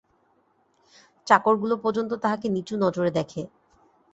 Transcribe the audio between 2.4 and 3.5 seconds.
নিচু নজরে দেখে।